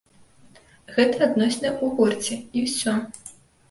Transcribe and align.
Гэта 0.95 1.15
адносіны 1.27 1.69
ў 1.83 1.95
гурце, 1.95 2.35
і 2.57 2.69
ўсё. 2.69 3.01